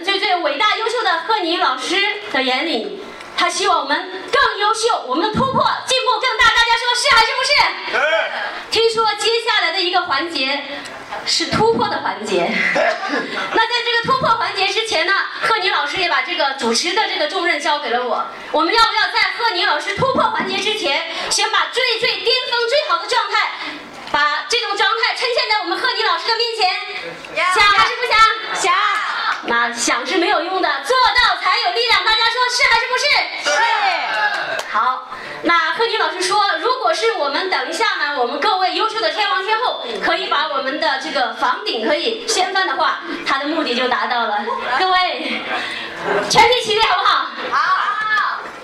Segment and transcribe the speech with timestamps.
[0.00, 1.96] 最最伟大优秀的贺宁老师
[2.32, 3.02] 的眼里，
[3.36, 6.44] 他希望我们更优秀，我们的突破进步更大。
[6.46, 7.52] 大家说是还是不是？
[7.98, 8.00] 是。
[8.70, 10.62] 听说接下来的一个环节
[11.26, 12.48] 是突破的环节。
[13.52, 15.12] 那在这个突破环节之前呢，
[15.42, 18.26] 贺宁老师也把这个主持的这个重任交给了我。
[18.50, 23.11] 我们要不要在贺宁老师突破环节之前，先把最最巅峰最好的。
[29.92, 32.02] 讲是没有用的，做到才有力量。
[32.02, 33.04] 大家说是还是不是？
[33.44, 34.70] 是。
[34.70, 35.06] 好，
[35.42, 44.42] 那贺军老师说，如果是我们等一下呢，我们各位优秀的天王天后可以把我们的这个房顶可以掀翻的话，他的目的就达到了。
[44.78, 45.42] 各位，
[46.30, 47.26] 全体起立好不好？
[47.50, 47.58] 好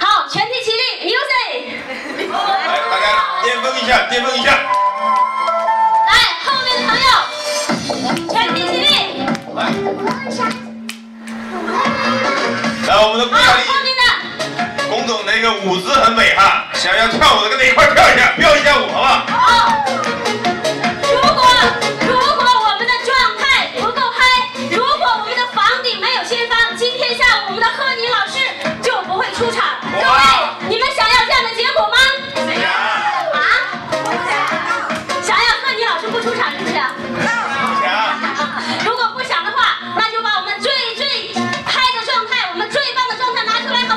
[0.00, 0.28] 好。
[0.28, 2.32] 全体起立，music。
[2.32, 4.81] 大家，巅峰一下，巅峰一下。
[13.06, 13.62] 我们的顾小丽。
[13.66, 13.72] 好，
[14.78, 19.26] 放龚总那个舞姿很美哈，想要跳舞的跟他一块跳一下，飙一下舞，好不好？
[19.28, 19.91] 好。
[43.44, 43.91] 拿出来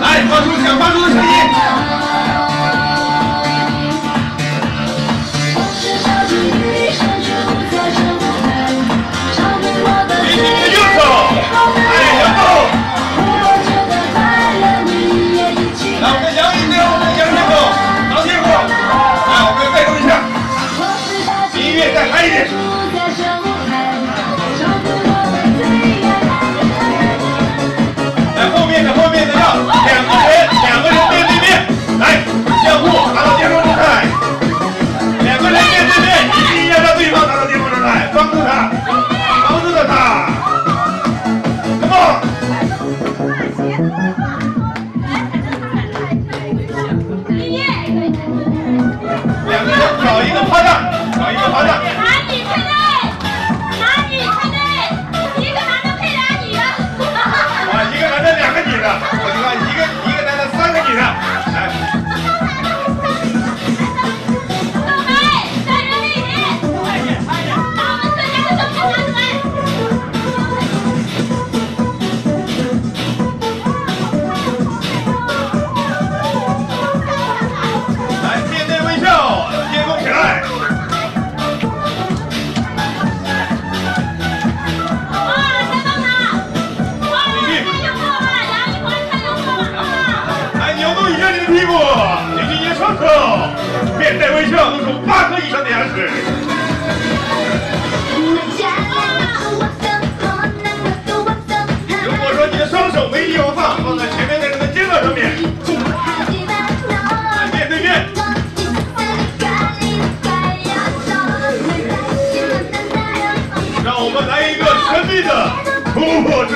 [0.00, 1.07] Vai, faz música, faz música!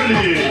[0.03, 0.42] Англии.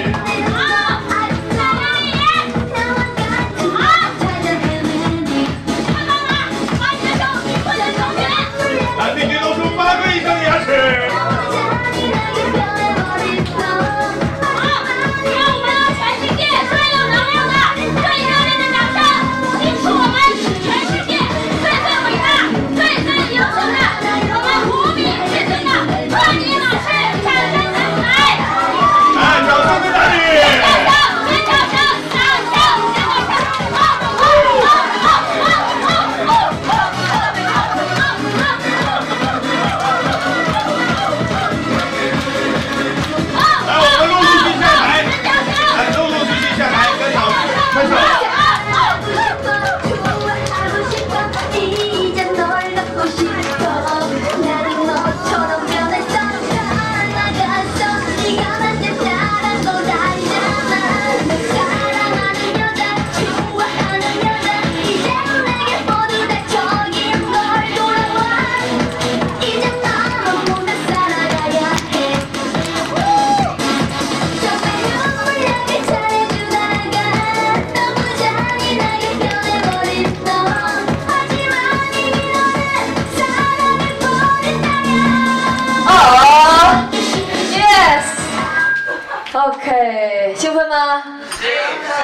[89.64, 91.04] OK，兴奋吗？
[91.30, 91.48] 兴
[91.86, 91.94] 奋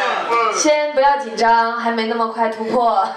[0.55, 2.99] 先不要紧张，还没那么快突破。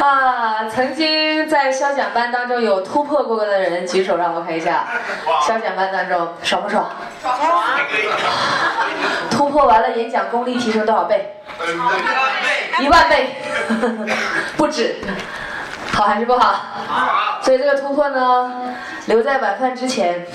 [0.00, 4.86] 啊，曾经在肖奖班当中有突破过的人举手，让我看一下。
[5.46, 6.88] 肖奖班当中爽不爽？
[9.30, 11.36] 突破完了，演讲功力提升多少倍？
[12.80, 13.36] 一万倍，
[14.56, 14.96] 不止。
[15.92, 16.54] 好还是不好？
[17.42, 18.50] 所以这个突破呢，
[19.04, 20.26] 留在晚饭之前，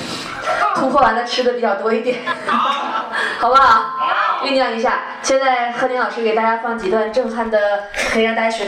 [0.76, 2.20] 突破完了吃的比较多一点，
[3.40, 3.94] 好不好？
[4.44, 5.00] 酝酿一下。
[5.22, 7.60] 现在贺宁老师给大家放几段震撼的，
[8.12, 8.66] 可以让大家学。